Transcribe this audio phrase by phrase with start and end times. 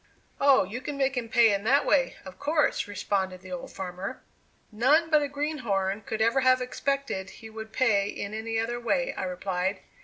[0.39, 4.23] "Oh, you can make him pay in that way, of course," responded the old farmer.
[4.71, 9.13] "None but a greenhorn could ever have expected he would pay in any other way,"
[9.13, 9.81] I replied.